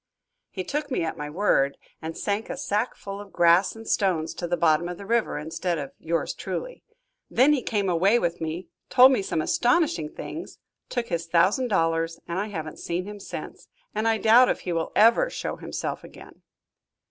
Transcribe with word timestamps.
He 0.49 0.63
took 0.63 0.89
me 0.89 1.03
at 1.03 1.15
my 1.15 1.29
word, 1.29 1.77
and 2.01 2.17
sank 2.17 2.49
a 2.49 2.57
sack 2.57 2.95
full 2.95 3.21
of 3.21 3.31
grass 3.31 3.75
and 3.75 3.87
stones 3.87 4.33
to 4.33 4.47
the 4.47 4.57
bottom 4.57 4.89
of 4.89 4.97
the 4.97 5.05
river, 5.05 5.37
instead 5.37 5.77
of 5.77 5.91
yours 5.99 6.33
truly. 6.33 6.81
Then 7.29 7.53
he 7.53 7.61
came 7.61 7.87
away 7.87 8.17
with 8.17 8.41
me, 8.41 8.65
told 8.89 9.11
me 9.11 9.21
some 9.21 9.43
astonishing 9.43 10.09
things, 10.09 10.57
took 10.89 11.09
his 11.09 11.27
thousand 11.27 11.67
dollars; 11.67 12.19
and 12.27 12.39
I 12.39 12.47
haven't 12.47 12.79
seen 12.79 13.05
him 13.05 13.19
since, 13.19 13.67
and 13.93 14.07
I 14.07 14.17
doubt 14.17 14.49
if 14.49 14.61
he 14.61 14.73
will 14.73 14.91
ever 14.95 15.29
show 15.29 15.57
himself 15.57 16.03
again." 16.03 16.41